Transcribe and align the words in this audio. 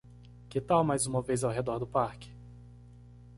Que 0.49 0.59
tal 0.59 0.83
mais 0.83 1.05
uma 1.05 1.21
vez 1.21 1.43
ao 1.43 1.51
redor 1.51 1.77
do 1.77 1.85
parque? 1.85 2.31